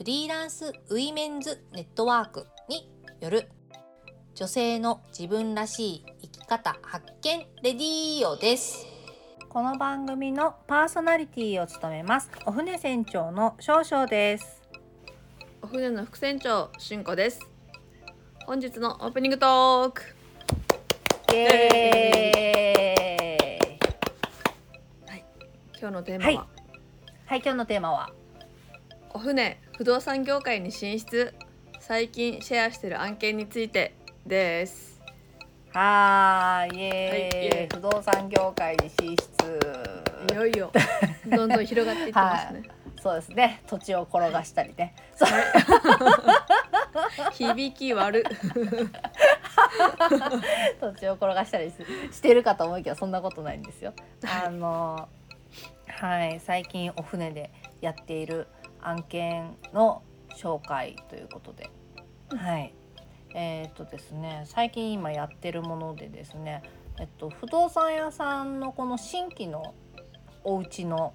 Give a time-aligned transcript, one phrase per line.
[0.00, 2.90] フリーランスウィメンズネットワークに
[3.20, 3.50] よる
[4.34, 8.86] 女性の自分らしい生き方発見レディーオです。
[9.50, 12.30] この番組のパーソナリティを務めます。
[12.46, 14.62] お船船長の少々です。
[15.60, 17.38] お船の副船長しんこです。
[18.46, 20.02] 本日のオープニングトーク。
[21.34, 25.24] イエーイ。
[25.78, 26.36] 今日のテーマは、はい。
[27.26, 28.10] はい今日のテーマは？
[29.12, 31.32] お船不動産業界に進出。
[31.78, 33.94] 最近シェアしてる案件について
[34.26, 35.00] です。
[35.72, 39.24] はーいイエーイ,、不動産業界に進出。
[40.34, 40.70] いよいよ。
[41.34, 42.62] どんどん広がっていってますね、
[43.02, 43.62] そうですね。
[43.66, 44.94] 土地を転がしたりね。
[47.32, 48.22] 響き悪。
[50.78, 51.76] 土地を転がしたりし
[52.16, 53.94] してるかと思うけどそんなことないんですよ。
[54.24, 54.42] はい。
[54.48, 55.08] あの
[55.86, 56.38] はい。
[56.40, 57.50] 最近お船で
[57.80, 58.46] やっている
[58.82, 60.02] 案件の
[60.36, 61.70] 紹介ということで、
[62.36, 62.74] はい。
[63.34, 66.62] えーっとですね最近今やってるものでですね、
[66.98, 69.74] えっと、不動産屋さんのこの新規の
[70.42, 71.14] お家の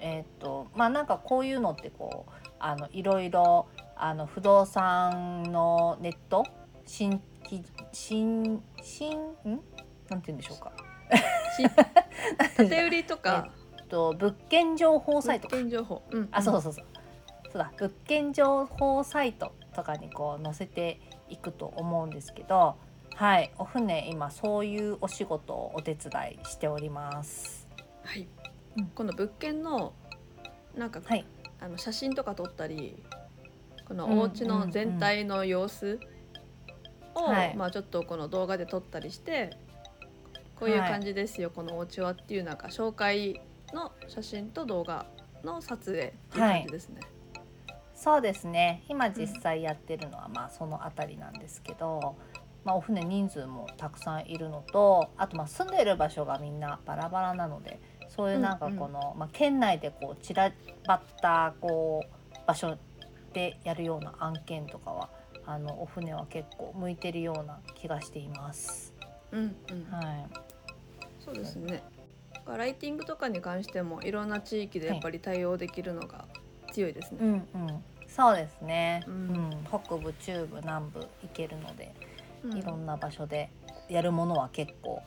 [0.00, 6.44] えーっとまあなんかこういうのってこうあのいろいろあの不動産のネット？
[6.86, 9.60] 新規新新ん？
[10.08, 10.72] なんて言うんでしょうか。
[12.56, 13.50] 建て売りとか
[13.94, 15.56] と物件情報サイトか。
[15.56, 16.28] 物件情報、うん。
[16.32, 16.84] あそうそうそう。
[17.44, 17.72] そうだ。
[17.78, 22.74] 物件情報サイトとかにこう載せていくと思うんですけど
[23.14, 23.52] はい。
[23.56, 26.10] お船今そういうお仕事をお手伝
[26.42, 27.68] いしております。
[28.02, 28.26] はい、
[28.76, 28.86] うん。
[28.86, 29.92] この物件の
[30.76, 31.24] なんか、はい。
[31.60, 33.00] あの写真とか撮ったり
[33.86, 34.18] このうん。
[34.18, 36.00] お家の全体の様子
[37.14, 37.56] を、はい。
[37.56, 39.56] まあちょっとこの動画で撮ったりして
[40.56, 43.40] こういう感じですよ、このお家はっていうなんか紹介
[43.74, 45.06] の写真と動画
[45.42, 47.00] の撮影っていう感じですね。
[47.94, 52.16] そうですね今実際やってるのはまあそのあたりなんですけど、
[52.64, 60.52] まあ、お船人数もたくさんいるのとあとまあ住んでる場所がみんなバラバラなのでそういうなんかこの、まあ、県内でこう散ら
[60.86, 62.76] ばったこう場所
[63.32, 65.08] でやるような案件とかは
[65.46, 68.92] あのお船は結構向いてるような気がしています。
[69.32, 70.26] うんうんはい、
[71.24, 71.82] そうですね。
[72.46, 76.26] ライティングとかに関してもいろんな地域でやっぱり対応できるのが
[76.72, 77.18] 強いですね。
[77.20, 79.16] うんうん、そうですね、ううん
[79.50, 81.94] ん北部中部南部行けるので
[82.44, 83.50] うんいろんな場所で
[83.88, 85.02] やるものは結構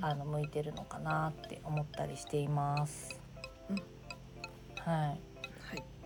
[0.00, 3.20] あの向いてるのかなって思ったりしています。
[3.70, 3.82] うんは
[4.92, 5.18] い、はい。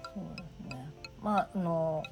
[0.03, 0.91] そうですね。
[1.23, 2.03] まああの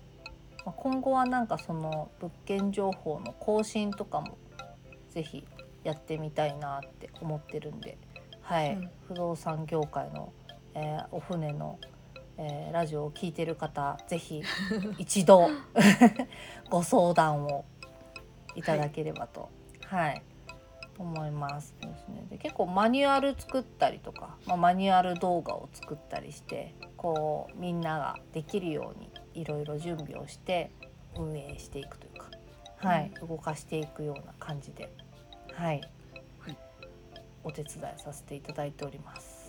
[0.64, 4.36] まあ今後はなんかその物件情報の更新とかも
[5.08, 5.46] ぜひ
[5.84, 7.96] やってみたいなって思ってるんで、
[8.48, 8.90] はい、うん。
[9.08, 10.32] 不動産業界の、
[10.74, 11.78] えーお船の、
[12.38, 14.42] えーラジオを聞いてる方ぜひ
[14.96, 15.50] 一度
[16.70, 17.64] ご相談を
[18.54, 19.50] いただければと、
[19.84, 20.22] はい。
[20.98, 21.74] 思います。
[21.80, 22.26] ですね。
[22.30, 30.72] で結構マニュアル作ったりとか、まあ、マニュアル動画を作ったりしてこうみんなができるようにいろいろ準備をして
[31.16, 32.30] 運営していくというか、
[32.78, 34.92] はい、動かしていくような感じで、はい
[35.58, 35.90] はい
[37.44, 39.48] お手伝いさせていただいております。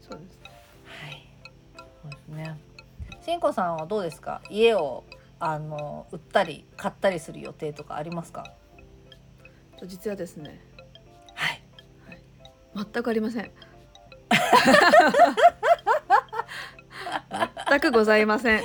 [0.00, 0.38] そうです。
[0.84, 1.28] はい、
[1.76, 2.58] そうですね。
[3.24, 4.40] しんこさんはどうですか？
[4.50, 5.04] 家を
[5.40, 8.44] あの売ったり買ったりする予定とかありますか？
[9.78, 10.60] と実はですね、
[11.34, 11.62] はい。
[12.76, 13.50] 全くありません。
[17.70, 18.62] 全くございません。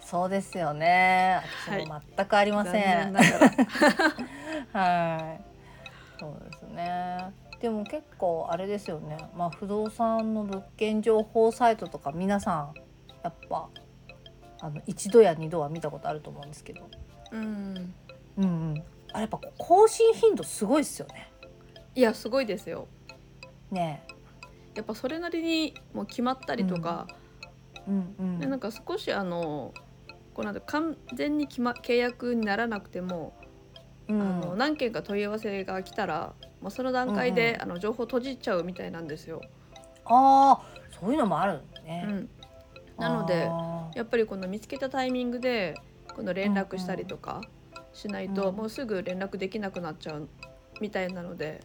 [0.00, 1.42] そうですよね。
[1.66, 2.72] 私も全くありません。
[2.72, 3.38] 残念なが
[4.72, 4.80] ら
[5.16, 5.40] はい。
[6.18, 7.18] そうですね。
[7.60, 9.16] でも結構あれですよね。
[9.36, 12.74] まあ不動産の物件情報サイトとか皆さん
[13.24, 13.68] やっぱ
[14.60, 16.88] あの一度や二度は見たことあると思うんですけど、
[17.32, 17.94] うん。
[18.36, 18.84] うんうん。
[19.12, 21.30] あれやっぱ更新頻度すごいですよね。
[21.94, 22.86] いやすごいですよ。
[23.70, 24.04] ね
[24.74, 27.90] やっぱそれなりにもう決まったりとか、え。
[27.90, 28.38] うんうん。
[28.38, 29.74] でなんか少しあの
[30.34, 33.34] こうなんか完全に決ま契約にならなくても、
[34.06, 39.40] うん、あの何件か問い合わせが来たら、まあ、その段階で、うんうんあの情報閉じちゃうみたいなんですよ。
[40.04, 42.04] ああそういうのもあるんね。
[42.08, 42.30] うん、
[42.98, 45.74] なのであやっぱりこの見つけたタイミングで
[46.14, 47.42] この連絡したりとか
[47.92, 50.28] しないと、うんもうすぐ連絡できなくなっちゃう
[50.80, 51.60] みたいなので、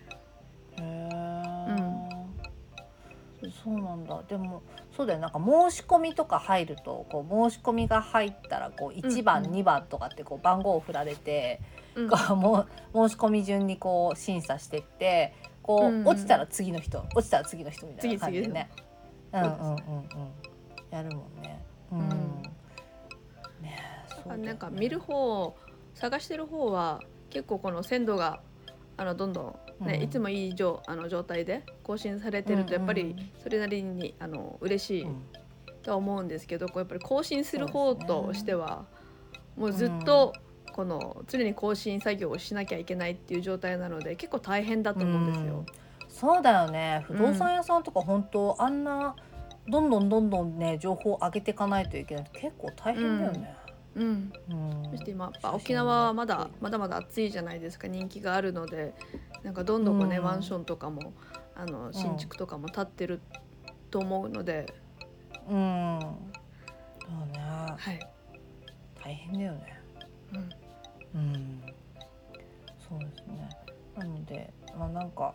[3.51, 4.21] そうなんだ。
[4.27, 4.61] でも
[4.95, 5.19] そうだよ。
[5.19, 9.53] なんか申し込みとか入るとこう申し込みが入ったらこう1番、うんうん。
[9.53, 11.61] 2番とかってこう番号を振られて、
[11.95, 12.09] うん。
[12.09, 18.69] こうもう申し込み順にこう審査してってこう、うんうん落ちたら次の人落ちたら次の人みたいな感じでね。
[19.31, 20.07] うんうん次うんうん。
[20.91, 21.65] やるもんね。
[21.91, 21.99] うん。
[21.99, 22.41] うん。
[23.61, 25.55] ねなんか見る方
[25.95, 28.41] 探してる方は結構この鮮度が
[28.97, 30.03] あのどんどんね、うん。
[30.03, 33.09] いつもいい状あの状態で更新されてるとやっぱりうん。
[33.09, 35.21] うんそれなりにあの嬉しいうん。
[35.83, 38.85] とは思うんですけどこうやっぱり更新する方としては
[39.57, 40.33] もうずっと
[40.73, 45.65] この常に更新作業をしなきゃいけないっていう状態なので結構大変だと思うんですよ。
[46.09, 47.03] そうだよね。
[47.07, 49.15] 不動産屋さんとか本当、あんな
[49.67, 53.55] どんどんどんどんね情報を上げていかないといけないと結構大変だよね。
[53.95, 54.33] うん。
[54.49, 54.87] うん。
[54.91, 58.93] そして今やっぱ沖縄はまだまだまだ暑いじゃないですか人気があるので
[59.43, 60.23] なんかどんどんこうね、うん。
[60.23, 61.13] マンションとかも
[61.55, 63.21] あの新築とかも建ってる
[63.91, 64.73] と思うので、
[65.47, 65.99] うん。
[66.99, 67.39] そうね。
[67.77, 67.99] はい、
[69.03, 69.81] 大変だよね。
[71.13, 71.19] うん。
[71.19, 71.61] うん。
[72.89, 73.49] そうですね。
[73.95, 75.33] なのでまあなんか、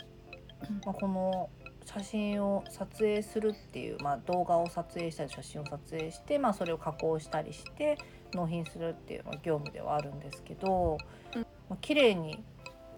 [0.68, 0.76] うん。
[0.84, 1.50] まあ、この
[1.84, 7.96] 写真を撮影するっていう、まあ、動画を撮影したり写真を撮影して、まあ、それを加工したりして
[8.34, 10.98] 納品するっていう、まあ、業務ではあるんですけど、
[11.34, 11.40] うん。
[11.42, 12.42] まあ綺麗に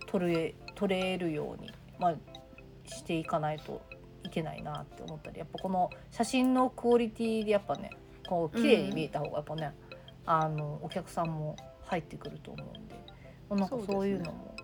[0.06, 2.14] 撮れ撮れるように、まあ、
[2.86, 3.80] していかないと
[4.24, 7.90] いけないなって思ったりやっぱこの写真のクオリティでやっぱね
[8.28, 9.72] こう綺麗に見えた方がやっぱね、
[10.26, 11.56] あのお客さんも
[11.86, 12.94] 入ってくると思うんで、
[13.48, 14.54] まあなんかそういうのも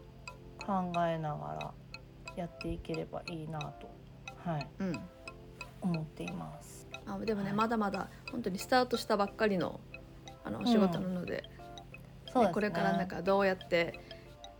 [0.64, 1.72] 考えながら
[2.36, 3.88] やっていければいいなと、
[4.44, 5.00] はい、うん。
[5.80, 6.86] 思っています。
[7.06, 7.56] あでもね、はい。
[7.56, 9.80] まだまだ本当にスタートしたばっかりの
[10.46, 11.42] あのお仕事なので,、
[12.32, 12.54] そうですね。
[12.54, 13.98] これからなんかどうやって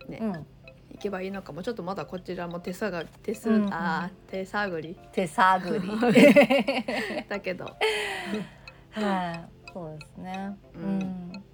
[0.09, 0.47] ね、うん、
[0.95, 3.65] いけばいいのかもちょっとまだこちらも手探り手す、うん。
[3.67, 4.99] うんあー手探り。
[5.13, 5.89] 手探り。
[7.29, 7.65] だけど、
[8.91, 10.57] はい、そうですね。
[10.75, 10.99] ううん。
[10.99, 11.45] ん。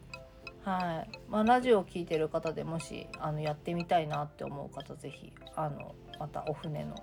[0.65, 6.95] はい、まあラジオを聞いてる方でもしあのやってみたいなって思う方ぜひあのまたお船の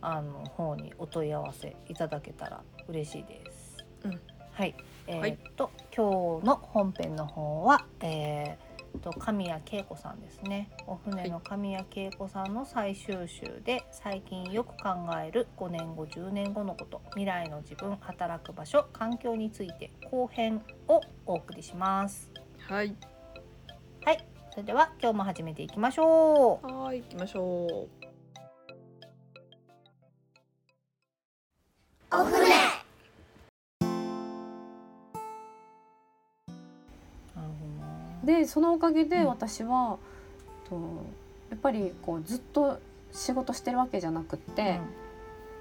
[0.00, 3.84] あの方にお問い合わせいただけたら嬉しいです。
[4.04, 4.20] うん。
[4.52, 10.70] はい、えはいーっと、今日の本編の方は、えーっと神谷恵子さんですね。
[10.86, 22.30] お船の神谷恵子さんの最終集で最近よく考える5年後10年後のこと未来の自分働く場所環境について後編をお送りします。
[22.68, 22.94] はい
[24.04, 26.66] はい、それでは今日も始めていきましょう。
[26.66, 28.04] はい行きましょう
[32.16, 32.63] お船
[38.24, 39.26] でそのおかげでうん。
[39.26, 39.98] 私は、
[40.68, 40.76] と
[41.50, 42.78] やっぱりこうずっと
[43.12, 44.80] 仕事してるわけじゃなくって、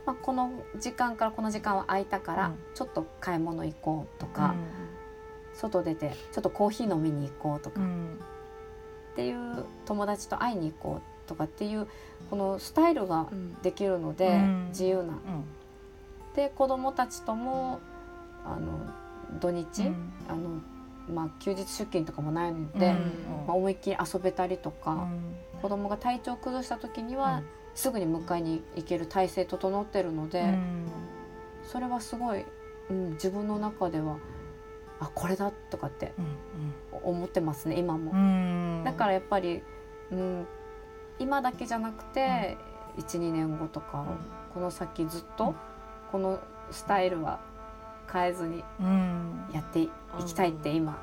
[0.06, 2.56] まあ、この時間からこの時間は空いたから、うん。
[2.74, 4.56] ちょっと買い物行こうとか、
[5.54, 8.19] 外出てちょっとコーヒー飲みに行こうとか、っうん。
[9.15, 11.88] ていう友達と会いに行こうとかっていう
[12.30, 13.56] このスタイルがうん。
[13.62, 14.65] できるので、うん。
[14.69, 15.04] 自由な。
[15.04, 15.18] うん。
[16.36, 17.80] で子供たちとも
[18.44, 18.80] あの
[19.39, 20.13] 土日、うん。
[20.27, 20.62] あの
[21.09, 22.94] まあ、休日出勤とかもないのうんで、うん。
[23.47, 24.91] まあ、思いっきり遊べたりとか。
[24.91, 25.36] うん。
[25.62, 27.41] 子供が体調崩した時には、
[27.75, 30.88] すぐに迎えに行ける体制整ってるので、うん。
[31.63, 32.45] それはすごい、
[32.89, 34.17] うん、自分の中では
[35.00, 36.13] あこれだとかって
[37.03, 38.12] 思ってますね今も。
[38.12, 38.83] うん。
[38.83, 39.63] だからやっぱり、
[40.12, 40.48] うん、
[41.19, 42.57] 今だけじゃなくて、
[42.98, 44.05] 12年後とか、
[44.53, 45.55] この先ずっと、うん。
[46.12, 46.39] この
[46.72, 47.41] スタイルは
[48.12, 49.50] 変えずにうん。
[49.53, 49.89] やってい
[50.25, 51.01] きたいって今、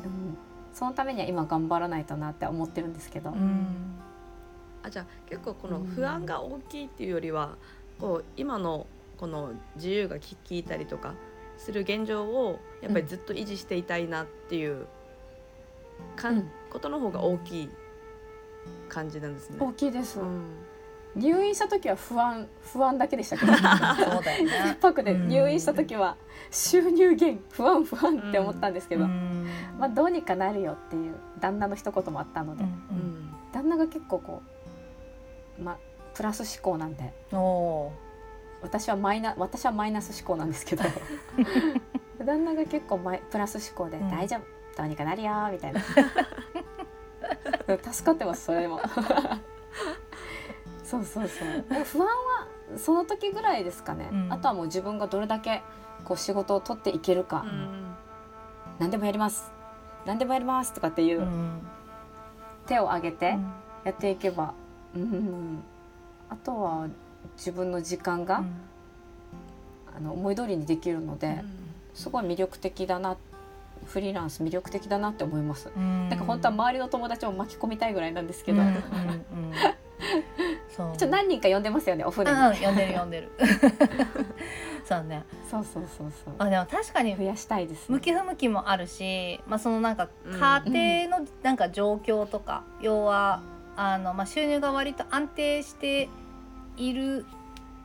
[0.00, 0.36] うん、
[0.72, 3.30] そのためには今頑張らないとなって思ってるんですけど。
[3.30, 3.96] うん。
[4.82, 7.56] あじゃあ結構この不安が大きいっていうよりは、
[8.00, 8.86] こう今の
[9.16, 11.14] この自由がき聞いたりとか
[11.56, 14.86] する現状をやっぱりずっと維持していたいなっていう
[16.16, 16.50] かん、うん。
[16.70, 17.70] ことの方が大きい
[18.88, 19.56] 感じなんですね。
[19.60, 20.61] 大きいです、うん
[21.14, 23.52] 入院した時は不安不安だけでしたけど。
[23.54, 23.62] そう
[24.24, 24.78] だよね。
[25.04, 26.16] で入院した時は
[26.50, 29.48] 収入減不安不安って思ったんですけど、うん。
[29.78, 32.72] まあどうにかなるよっていう旦那の一言もあったので、ううん。
[32.72, 34.42] ん旦那が結構こ
[35.58, 35.78] うまあ
[36.14, 37.12] プラス思考なんで。
[38.62, 40.84] 私はマイナ私はマイナス思考なんですけど。
[42.24, 44.10] 旦那が結構マイプラス思考で、うん。
[44.10, 44.40] 大丈夫
[44.78, 45.80] どうにかなるよみたいな。
[47.92, 48.80] 助かってますそれでも
[50.92, 51.84] そうそうそう。
[51.84, 52.46] 不安は
[52.76, 54.32] その時ぐらいですかね、うん。
[54.32, 55.62] あとはもう自分がどれだけ
[56.04, 57.94] こう仕事を取っていけるか、うん。
[58.78, 59.50] 何でもやります。
[60.04, 61.62] 何でもやりますとかっていううん。
[62.66, 63.38] 手を挙げて
[63.84, 64.52] やっていけば、
[64.94, 65.62] うん。
[66.28, 66.88] あとは
[67.38, 68.44] 自分の時間が、
[69.96, 71.42] あの思い通りにできるので、
[71.94, 73.16] すごい魅力的だな
[73.86, 75.70] フリーランス魅力的だなって思います。
[75.74, 76.08] うん。
[76.10, 78.60] なんか本当は周りの友達も巻き込みたいぐらいなんですけど、
[80.78, 80.92] うんう。
[80.94, 82.38] んちうんそうょ何人か呼んでますよねお船に。
[82.38, 83.32] うん呼んでる呼んでる。
[84.84, 85.24] そうね。
[85.50, 86.34] そうそうそうそう。
[86.38, 90.40] あでも確かに増やしたいです、向き不向きもあるし、まあ、そのなんかうん。
[90.40, 93.42] 家庭のなんか状況とか、要は
[93.76, 96.08] あの、まあ、収入が割と安定して
[96.76, 97.24] いる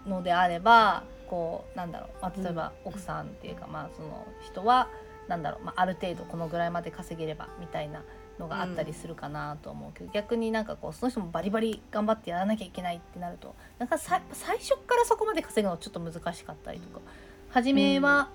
[0.05, 4.89] のであればこうなんだろう、まあ、例えば奥さんっていうか、まあ、その人は
[5.27, 8.03] なんだろう、まあ、ある程度このぐらいまで稼げればみたいな
[8.39, 17.01] のがあったりするかなと思うけど、逆になんかこうその人もバリバリ頑張ってやらなきゃいけないってなるとなんかさ最初からそこまで稼ぐのちょっと難しかったりとか
[17.49, 18.29] 初めは、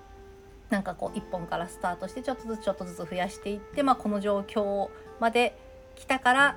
[0.70, 4.88] なんかこう1本からスタートしてちょっとずつちょっとずつ増やしていって、まあ、この状況
[5.20, 5.56] まで
[5.96, 6.56] 来たから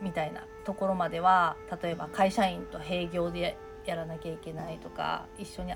[0.00, 5.74] みたいなところまでは例えば会社員と併業でやらなきゃいけないとか一緒に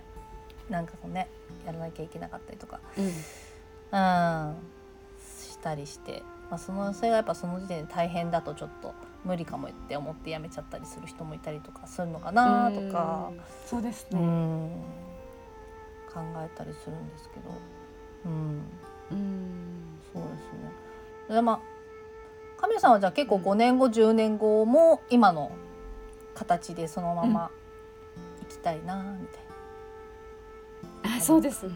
[0.71, 1.28] なんかこうね
[1.66, 3.04] やらなきゃいけなかったりとか、うん。
[3.04, 4.57] うん、
[5.21, 8.92] したりして、まあ、そのそれがやっぱその時点で大変だとちょっと
[9.25, 13.30] 無理かもって思ってやめちゃったりする人もいたりとかするのかなとか。
[13.30, 14.21] うんそうですうね。
[14.21, 14.68] ん
[16.12, 17.50] 考えたりするんですけど、
[18.26, 18.62] うん、
[19.12, 20.30] うんそうです
[21.30, 21.37] ね。
[21.37, 21.61] でまあ
[22.61, 25.52] 神谷さんはじゃあ結構5年後10年後も今の
[26.35, 27.50] 形でそのまま
[28.40, 29.38] 生きたいなみた
[31.09, 31.66] いあそうです。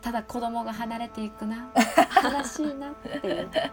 [0.00, 1.68] ただ子供が離れていくな
[2.22, 3.50] 悲しいなっていう。
[3.50, 3.70] な。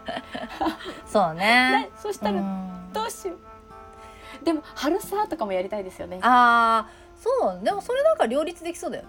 [1.06, 1.90] そうだね。
[1.96, 4.44] そしうたらんどうしよう。
[4.44, 6.18] でも春さとかもやりたいですよね。
[6.22, 7.30] ああそ
[7.60, 9.08] うでもそれなんか両立できそうだよね。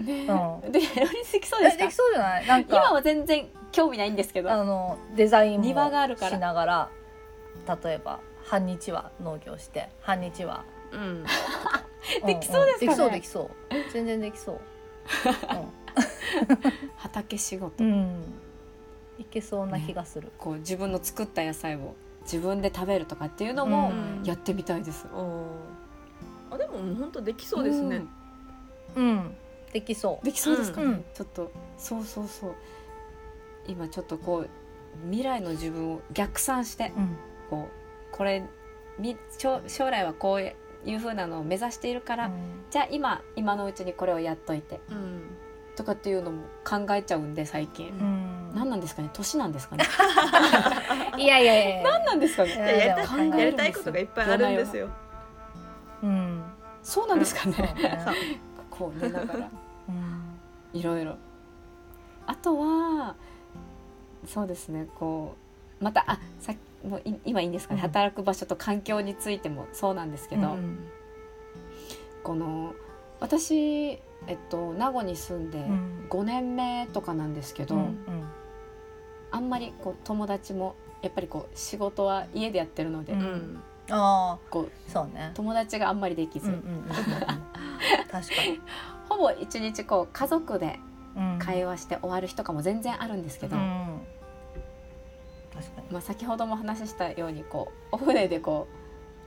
[0.00, 0.26] ね
[0.68, 1.92] うで両立できそうですでき。
[1.92, 2.46] そうじゃない？
[2.46, 4.50] なん今かは全然興味ないんですけど。
[4.50, 6.88] あのデザインも庭があるからしながら
[7.84, 11.24] 例えば半日は農業して半日はうん
[12.26, 12.86] できそうですかね？
[12.86, 13.50] できそうできそう
[13.92, 14.60] 全然できそう
[16.96, 18.24] 畑仕事、うん、うん、
[19.18, 21.94] いけそうな気がする、こう自分の作った野菜を
[22.24, 24.24] 自分で食べるとかっていうのもうん。
[24.24, 25.06] やってみたいです。
[26.50, 27.98] あでも本当できそうですね。
[27.98, 28.08] ん。
[28.96, 29.34] うん、
[29.72, 30.24] できそう。
[30.24, 31.04] できそうですかね、うん。
[31.14, 32.54] ちょっとそうそうそう。
[33.66, 34.48] 今ちょっとこう
[35.06, 37.16] 未来の自分を逆算してうん。
[37.50, 37.68] こ
[38.12, 38.42] うこれ
[38.98, 40.40] み将将来はこう
[40.84, 42.30] いう風なのを目指しているから、
[42.70, 45.22] じゃあ今今のうちにこれをやっといてうん。
[45.76, 48.52] とかっていうのも考えちゃうんで最近、うん。
[48.54, 49.10] 何なんですかね？
[49.12, 49.84] 年なんですかね？
[51.18, 52.50] いやいやいや 何なんですかね？
[52.56, 54.88] ややりたいことがいっぱいあるんですよ。
[56.02, 56.42] うん
[56.82, 57.74] そうなんですかね、
[58.70, 59.48] こう寝ながら。
[59.88, 60.78] うん。
[60.78, 61.16] いろいろ。
[62.26, 63.14] あとは
[64.26, 65.34] そうですねこ
[65.80, 67.88] うまたあさっきもうい今いいんですかね、うん。
[67.88, 70.78] 働く場所と環境についてもそうなんですけど、うん
[72.22, 72.74] この
[73.20, 73.54] 私、
[74.26, 76.06] えっと、名護に住んでうん。
[76.08, 77.98] 5年目とかなんですけど、うん
[79.30, 83.22] あんまりこう友達もやっぱりこう仕事は家でやってるので、ううん。
[83.22, 85.32] んああこうそうね。
[85.34, 86.60] 友達があんまりできず、確
[88.12, 88.60] かに。
[89.08, 90.78] ほぼ一日こう家族で
[91.16, 91.38] うん。
[91.38, 93.62] 会話して終わる日とかも全然あるんですけど、うん
[95.94, 98.66] まあ、先ほども話したようにこうお船でこ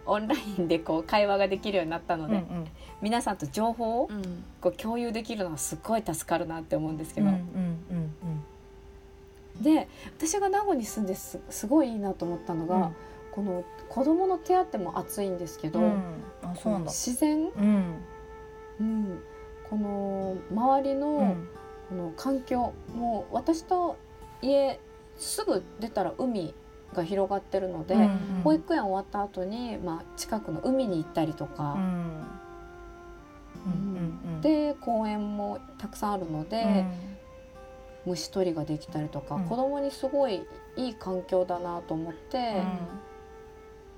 [0.05, 2.67] うオンラインでこう会話ができるようになったので、うんうん。
[3.01, 4.43] 皆さんと情報をうん。
[4.59, 7.39] こう共有できるのがすごい助かるなって思うんですけど、うんうん
[7.91, 8.43] うん
[9.61, 12.95] で私が名護に住んですすごいいいなと思ったのが、うん。
[13.31, 16.01] この子どもの手当も熱いんですけど、うん。
[16.43, 16.91] あそうなんだ。
[16.91, 17.95] 自然、うん。
[18.81, 19.19] うん、
[19.69, 21.47] この周りの,、うん。
[21.89, 23.95] この環境もう私と
[24.41, 24.79] 家
[25.17, 26.53] すぐ出たら海
[26.93, 31.81] が広がってるので、うん保育園終わった後にまあ、近くの海に行ったりとか、うん。
[33.65, 36.61] うんうんで公園もたくさんあるので、
[38.05, 38.11] うん。
[38.11, 39.45] 虫取りができたりとか、うん。
[39.45, 40.45] 子供にすごい
[40.75, 42.61] いい環境だなと思って、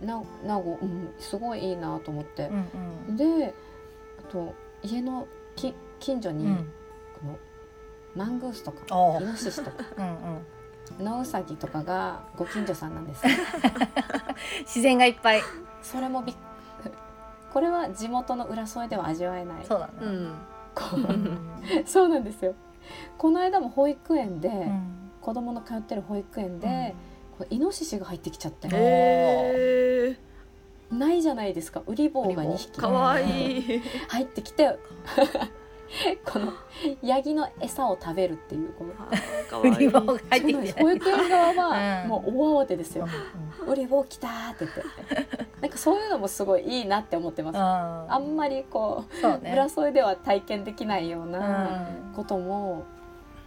[0.01, 2.49] な名護、うん、すごいいいなと思って。
[3.07, 3.53] う、んで
[4.19, 6.55] あと家のき近所に、うん。
[7.19, 7.38] この
[8.15, 9.77] マングースとかイノシシとか。
[9.97, 10.45] うんうん
[11.00, 13.24] ノウサギとかがご近所さんなんです。
[14.62, 15.41] 自然がいっぱい。
[15.81, 16.36] それもびっ
[17.53, 19.65] これは地元の浦添では味わえない。
[19.65, 19.93] そうだね。
[20.01, 20.31] うん。
[21.86, 22.53] そうなんですよ。
[23.17, 25.12] この間も保育園で、うん。
[25.22, 26.96] 子供の通ってる保育園で、
[27.38, 30.17] こうイノシシが入ってきちゃって、へ
[30.91, 31.81] ないじゃないですか。
[31.88, 32.79] ウリ坊が2匹。
[32.79, 33.81] かわいい。
[34.08, 34.77] 入ってきて
[36.25, 36.53] この
[37.01, 38.86] ヤギの餌を食べるっていうこ
[39.51, 42.10] の売り場が入ってきて保育園側はうん。
[42.10, 43.08] もう大慌てですよ。
[43.65, 45.50] うん「ウリボ来た!」って言って。
[45.62, 47.58] なんかそういうのもすごいいいなって思ってます。
[47.58, 49.50] ああんまりこそうね。
[49.51, 52.13] う浦添では体験できないようなうん。
[52.13, 52.84] ことも、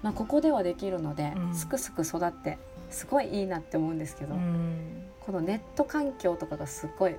[0.02, 1.54] まあ、ここではできるので、うん。
[1.54, 2.58] すくすく育って
[2.90, 5.06] すごいいいなって思うんですけど、うん。
[5.20, 7.16] このネット環境とかがすごい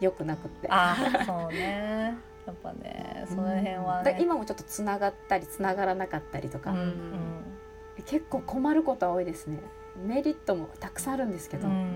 [0.00, 0.68] 良くなくって。
[0.70, 4.12] あーそうねやっぱねその辺はね。
[4.12, 6.94] だ今もちょっとつながったりつながらなかったりとか、うんうん。
[8.04, 9.60] 結構困ることは多いですね。
[10.04, 11.92] メリットもたくさんあるんですけど、うん。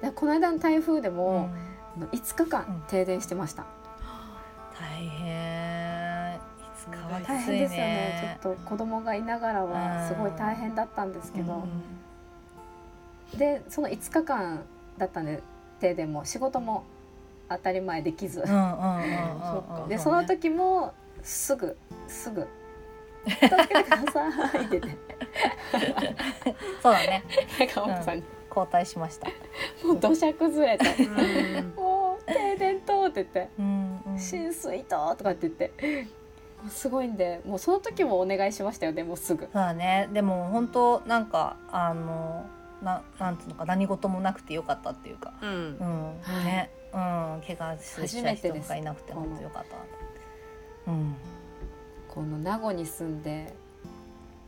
[0.00, 1.54] でこの間の台風でうも、ん。
[1.96, 3.66] あの5日間停電してました、
[4.78, 6.36] 大変。
[6.36, 6.38] い
[6.78, 7.36] つかはきついね。
[7.36, 8.38] 大変ですよね。
[8.42, 11.66] ちょっと子供がいながらはすごい大変だったんですけど、
[13.36, 14.60] でその5日間
[14.98, 15.42] だったんで
[15.80, 16.24] 停電も。
[16.24, 16.84] 仕事も
[17.48, 18.42] 当たり前できず、
[19.88, 21.76] でその時もすぐ
[22.08, 22.46] すぐ
[23.26, 24.96] 「助けてください」って言って
[26.82, 27.24] そうだね。
[27.74, 28.16] 川本さん。
[28.16, 29.28] に、交代しました。
[29.86, 33.50] もう土砂崩れてうん「もう停電と」って言って。
[33.58, 36.06] うんうん「浸水と」とかって言って。
[36.70, 39.44] すごいんでもうその時もお願いしましたよねもうすぐ。
[39.44, 40.08] そうだね。
[40.12, 42.46] でも本当なんかあの
[42.82, 45.34] ななんつうのか何事もなくてよかったっていうか。
[45.42, 45.48] うん。
[45.48, 46.44] うん、はい。
[46.44, 48.64] ねうん怪我し初ためてです。
[48.64, 51.14] 人がいなくて本当よかったなうん。
[52.08, 53.52] この名護に住んで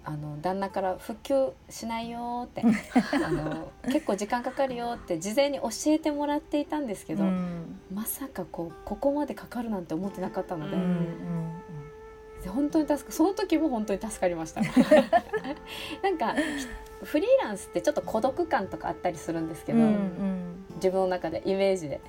[0.03, 7.79] あの旦那から復旧しないよってあの結構時間かかるよって事前に教えてもらっていたんですけど、うん。
[7.93, 12.43] まさかこうここまでかかるなんて思ってなかったので、うんうん。
[12.43, 14.63] で本当に助かその時も本当に助かりました。
[16.03, 16.35] なんか
[17.03, 20.65] フリーランスってちょっと孤独感とかあったりするんですけど、うんうん。
[20.77, 22.01] 自分の中でイメージで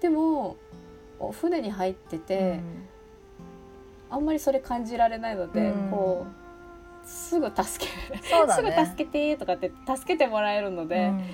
[0.00, 0.56] でも
[1.18, 2.60] お船に入ってて、
[4.10, 5.90] あんまりそれ感じられないので、うん。
[5.90, 6.26] こ
[7.04, 8.20] うすぐ助けね。
[8.22, 11.24] すぐ助けてとかって助けてもらえるので、うん。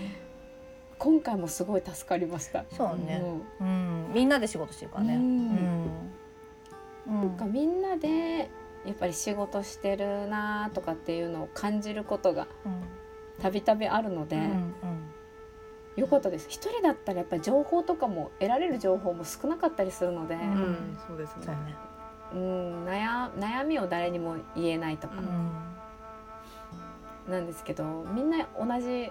[0.99, 2.64] 今回もすごい助かりました。
[2.70, 3.23] そうね。
[3.61, 3.66] うん。
[3.66, 4.12] うん。
[4.14, 5.14] みんなで仕事してるからね。
[5.16, 5.23] うん。
[5.23, 7.14] うん。
[7.23, 8.51] なんかみんなで
[8.85, 12.46] やっぱり仕事してるなとかっていうのを感じることが
[13.40, 14.42] たびたびあるので、うん。
[14.42, 14.75] うん
[15.96, 16.46] よかったです。
[16.48, 21.42] 一人だったらやっぱり情報とかも得られる情報も少なかったりするので、ううんんそうですね。
[21.46, 21.74] そうね
[22.33, 25.14] うん悩悩みを誰にも言えないとか。
[27.26, 27.33] うん。
[27.33, 29.11] なんですけど、みんな同じ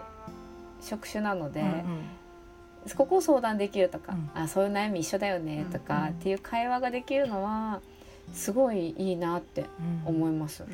[0.82, 2.02] 職種なので、うん
[2.96, 4.42] ここを相談できるとか、うん。
[4.42, 6.08] あそういう悩み一緒だよねとか、うん。
[6.08, 7.82] っていう会話ができるのは
[8.34, 9.66] すごいいいなって
[10.06, 10.16] うん。
[10.16, 10.64] 思います。
[10.64, 10.72] うん。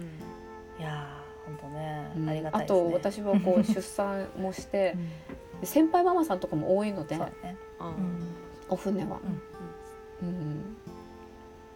[0.79, 2.29] いやー本当ねうん。
[2.29, 2.79] ありがたいあですね。
[2.89, 4.97] と私はこう 出産もしてで
[5.63, 7.17] 先輩ママさんとかも多いので
[8.69, 9.19] お船は、
[10.21, 10.75] うん。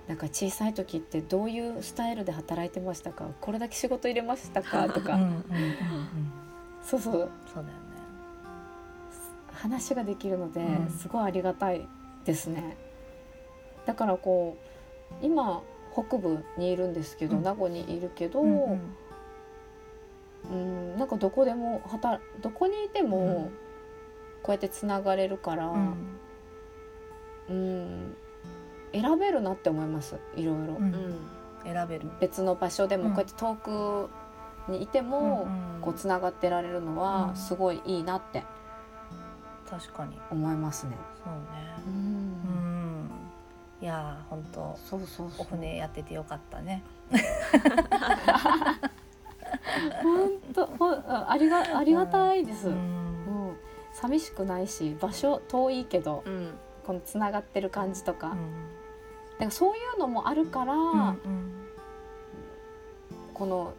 [0.07, 3.25] なんか小さい時ってどういうスタイルで働いてましたか？
[3.41, 4.89] これだけ仕事入れましたか？
[4.93, 5.19] とか、
[6.83, 7.29] そうそう。
[7.53, 7.73] そうだよね。
[9.53, 10.89] 話ができるので、うん。
[10.89, 11.87] すごいありがたい
[12.25, 12.75] ですね。
[13.85, 14.57] だからこ
[15.21, 15.61] う今
[15.93, 17.43] 北部にいるんですけど、うん。
[17.43, 18.47] 名護にいるけど、う
[20.55, 23.09] んなんかどこでも働どこにいてうん。
[23.11, 23.49] も
[24.43, 25.95] こうやってつながれるから、うん。
[27.49, 28.15] うん。
[28.93, 30.93] 選べるなって思いますいろいろ、うん。
[30.93, 31.15] うん
[31.63, 32.09] 選べる。
[32.21, 33.03] 別の場所でうん。
[33.03, 34.09] もこうやって遠く
[34.69, 37.35] にいても、うんこうつながってられるのはうん。
[37.35, 38.43] すごいいいなって
[39.69, 40.19] 確かに。
[40.31, 40.97] 思いますね。
[41.23, 41.39] そうね。
[41.85, 43.05] ううん。
[43.05, 43.09] ん
[43.81, 45.41] いやー本当そうそうそう。
[45.41, 46.83] お船やっててよかったね。
[50.03, 52.67] 本当ほんうんありがありがたいです。
[52.67, 52.98] ううんん
[53.93, 56.53] 寂しくないし場所遠いけどうん。
[56.85, 58.33] このつながってる感じとか、うん。
[58.33, 61.19] だからそういうのもあるから、うん
[63.33, 63.73] この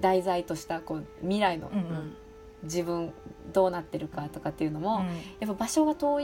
[0.00, 2.16] 題材としたこう未来のうんうん。
[2.64, 3.12] 自分
[3.52, 5.04] どうなってるかとかっていうのも、
[5.38, 6.18] やっぱ場所が遠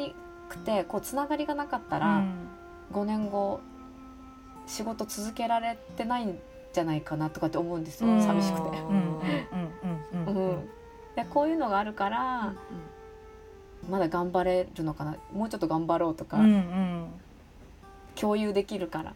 [0.48, 2.24] くてこうつながりがなかったら、
[2.92, 3.60] 5年後
[4.66, 6.38] 仕事続けられてないん
[6.72, 8.22] じゃないかなとかって思うんですよ、うん。
[8.22, 8.78] 寂しくて。
[8.78, 8.94] うんうん
[10.14, 10.68] うんうんうん
[11.14, 12.54] でこういうのがあるから、
[13.88, 15.16] まだ頑張れるのかな？
[15.32, 17.06] もうちょっと頑張ろうとか、うんうん。
[18.16, 19.12] 共有できるから。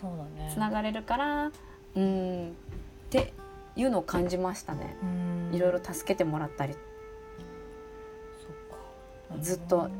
[0.00, 0.50] そうだね。
[0.52, 1.50] つながれるから
[1.94, 2.48] うん。
[2.48, 2.52] っ
[3.10, 3.32] て
[3.76, 4.96] いうのを感じましたね。
[5.02, 5.54] うん。
[5.54, 6.74] いろいろ助けてもらったり、
[9.40, 9.90] ずっと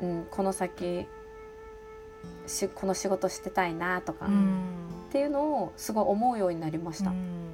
[0.00, 1.06] うん、この先
[2.46, 4.60] しこの仕事してたいなとか、っうん。
[5.10, 7.10] ていうのをすごい思うようになりました。
[7.10, 7.47] うん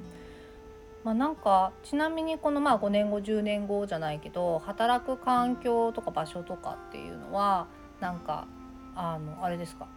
[1.05, 7.67] まあ、なんかちなみにこのまあ5年後10年後じゃないけど働く環境とか場所とかっていうのは
[7.99, 8.47] なんか
[8.95, 9.87] あのあれですか、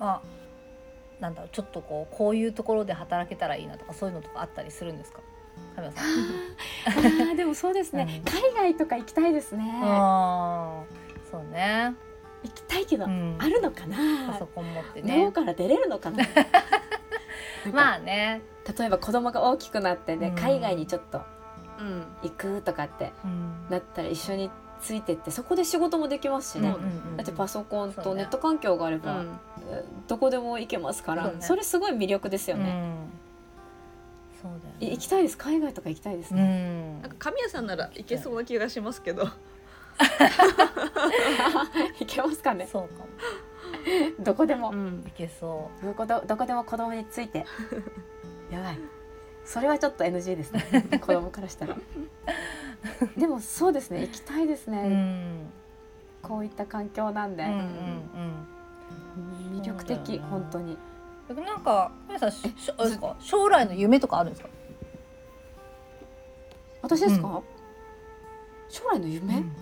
[0.00, 0.20] まあ、
[1.20, 5.20] なんだろうちょっとこうこういうところで働けたらいいなとかそういうのとかあったりするんですか？
[5.76, 7.30] 神谷さん。
[7.30, 9.80] あーでもそうですね、 うん海外とか行きたいですね。
[9.84, 11.94] あーそうね、
[12.42, 14.32] 行きたいけど、うん、あるのかな？
[14.32, 16.24] パソコン持って脳ねから出れるのかな？
[17.72, 18.42] まあね、
[18.78, 20.34] 例えば子供が大きくなってね、うん。
[20.36, 21.22] 海外にちょっと
[21.78, 22.04] うん。
[22.22, 23.66] 行くとかってうん。
[23.70, 26.78] なったら一緒についてってそこで仕事もできますしね、うんう
[27.14, 29.38] んだってパソコンとネット環境があれば、うん。
[29.70, 34.86] えどこでも行けますからそ,、それすごい魅力ですよね、うん、そうだよね。
[34.86, 35.36] い行きたいです。
[35.36, 37.02] 海外とか行きたいですうね、ん。
[37.02, 39.28] なんか神谷さんならいけそうな気がしますけど。
[41.98, 42.68] 行けますかね。
[42.70, 43.06] そうかも
[44.20, 47.44] どこでも、うんいけそどこどどこでも子供について。
[48.50, 48.78] やばい。
[49.44, 50.64] それはちょっと NG ですね。
[51.00, 51.76] 子供からしたら。
[53.16, 54.02] でもそうですね。
[54.02, 55.50] 行きたいですう、ね、うん、
[56.22, 58.46] こういった環境なんで、うんうん
[59.60, 60.78] 魅力的、本当に。
[61.28, 62.32] なんか皆さん
[63.20, 64.48] 将来の夢とかあるんですか？
[66.80, 67.42] 私ですか、う
[68.68, 69.52] 将来の夢、うん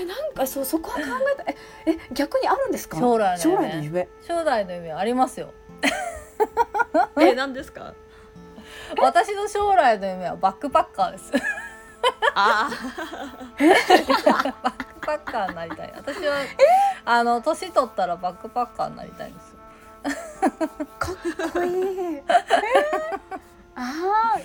[0.00, 1.50] えなんかそうそこは考えた。
[1.50, 2.98] ええ逆にあるんですか？
[2.98, 3.58] 将来の夢。
[3.58, 4.08] 将来の夢。
[4.26, 5.52] 将来の夢ありますよ。
[7.20, 7.94] え何ですか？
[9.00, 11.32] 私の将来の夢はバックパッカーです。
[12.34, 12.70] あ
[13.58, 15.92] バックパッカーになりたい。
[15.96, 16.36] 私は
[17.04, 19.58] あの年取ったらバックパッカーになりたいんですよ。
[20.98, 21.16] かっ
[21.52, 21.72] こいい、
[22.16, 22.22] え？
[22.26, 22.32] ー、
[23.76, 24.38] ああ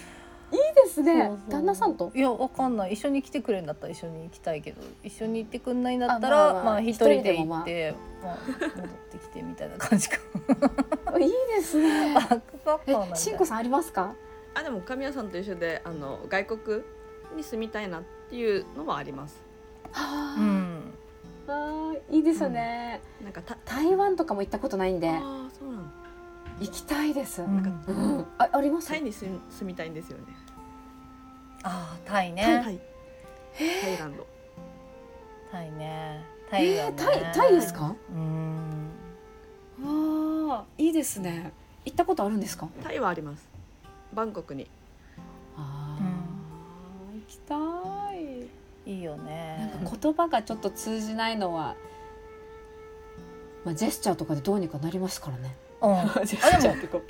[0.52, 1.26] いいですね。
[1.28, 1.52] そうそう。
[1.52, 2.12] 旦那さんと？
[2.14, 2.94] いやわかんない。
[2.94, 6.64] 一緒に来てくれるんだったら一緒に行きたいけど一緒に行ってくんないんだったあらまあまあ。
[6.64, 10.18] まあ一人で行ってまあ戻ってきてみたいな感じか
[11.20, 12.14] いいですね。
[12.14, 14.14] バックパッカーなりたいしんこさんありますか？
[14.54, 16.84] あでも神谷さんと一緒であの外国
[17.36, 19.42] に住みたいなっていうのはあります。
[19.92, 20.94] はあ、うん。
[21.48, 25.10] あーいいですよね、なんかた台湾とかも行ったことないんで。
[25.10, 25.75] ああそうなの
[26.60, 28.26] 行きたいです、ううんん。
[28.38, 28.88] ああります？
[28.88, 30.24] タイに住み住みたいんですよね。
[31.64, 32.44] あータイね。
[32.44, 32.80] タイ
[33.58, 33.98] タイ。
[34.00, 34.28] ランド。
[35.52, 36.24] タイね。
[36.50, 37.96] タイタイタイですか？
[38.12, 38.92] うん。
[39.84, 41.52] ああいいですね。
[41.84, 42.70] 行ったことあるんですか？
[42.84, 43.48] タイはあります。
[44.14, 44.68] バンコクに。
[45.58, 46.04] あう
[47.18, 47.20] ん。
[47.20, 47.56] 行きた
[48.14, 48.48] い。
[48.88, 51.76] いいよなんねか言葉がちょっと通じないのは、
[53.66, 55.56] まあ、ジェスチャーとかでどうにかなりますからね。
[55.86, 56.26] うん。
[56.26, 57.04] ジェスチャーってこう。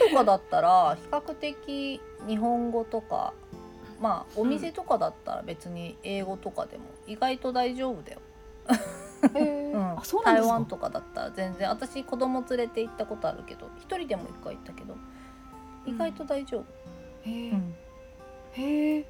[0.00, 3.34] とかだったら比較的日本語とか
[4.00, 8.20] まあお店とかだったら別に英語とかでも意外と大丈夫だよ、
[9.34, 9.74] え
[10.24, 11.68] 台湾とかだったら全然。
[11.68, 14.96] 私子供連れて行ったことあるけど一人でも一回行ったけど
[15.86, 16.62] 意外と大丈夫、
[17.28, 17.74] へえうん。
[18.52, 19.04] へえ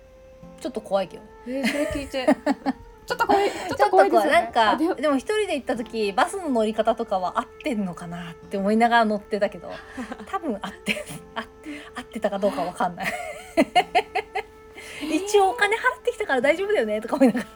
[0.60, 2.26] ちょっと怖いけどえそれ聞いて
[3.10, 4.30] ちょっと怖いちょっとと怖いですよね。
[4.30, 9.72] なんかあでも一人で行った時バスの乗り方とかは合ってんのかなって思いながら乗ってたけど
[10.30, 11.44] 多分合ってあ
[11.96, 13.06] 合ってたかどうかわかんない。
[15.02, 17.46] 一応お金払ってきたから大丈夫だよねとか思いながら。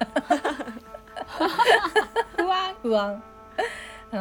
[2.36, 2.74] 不安。
[2.82, 3.22] 不安。
[4.12, 4.20] うん。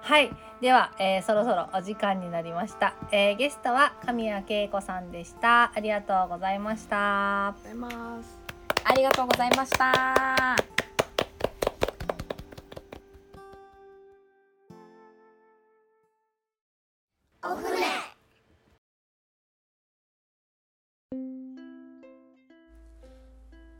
[0.00, 0.30] はい。
[0.60, 5.72] では、えーそろそろお時間になりました、えーゲストは神谷恵子さんでした。
[5.74, 7.54] ありがとうございました。
[7.62, 8.43] ございます
[8.84, 10.56] ありがとうございました。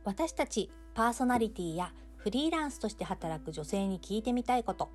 [0.05, 4.91] 私たちパーソナリティやフリーランスとして働く女性に聞いてみたいこと。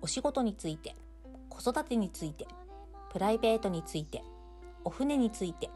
[0.00, 0.94] お仕事について
[1.48, 2.46] 子育てについて
[3.12, 4.22] プライベートについて
[4.84, 5.70] お船について。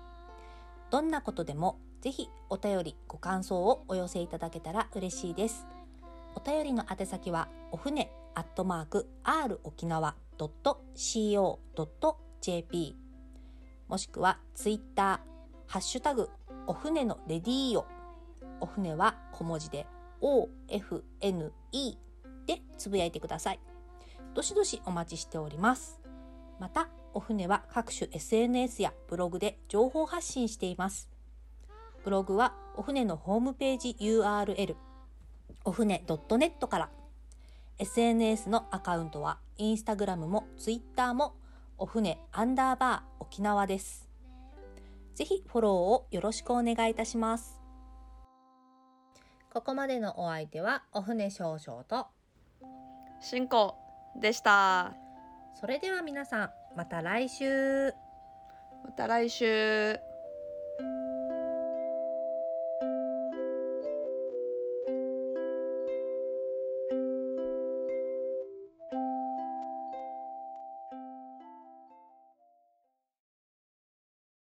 [0.91, 5.67] どんなことでもぜひお便りご感想をお寄せいただけたら嬉しいです
[6.35, 11.47] お便りの宛先はお船アットマーク r 沖縄 .co.jp
[13.89, 16.29] もしくはツイッターハッシュタグ
[16.67, 17.87] お船のレディーオ
[18.61, 19.87] お船は小文字で
[20.21, 21.53] OFNE
[22.47, 23.61] でつぶやいてください。
[24.35, 26.01] どしどしお待ちしております。
[26.59, 31.12] また、お船は各種 SNS やブログで情報発信しています。
[32.05, 34.75] ブログはお船のホームページ URL
[35.65, 36.91] お船 .net から
[37.79, 41.35] SNS のアカウントはインスタグラムもツイッターも
[41.79, 44.09] お船アンダーバー沖縄です。
[45.15, 47.61] ぜひフォローをよろしくお願いいたします。
[49.53, 52.07] ここまでのお相手はお船少々と、
[53.21, 53.77] 進行
[54.21, 54.95] でした
[55.61, 57.93] それでは皆さんまた来週。
[58.85, 59.99] また来週